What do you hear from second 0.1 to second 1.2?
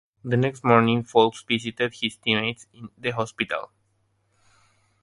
The next morning,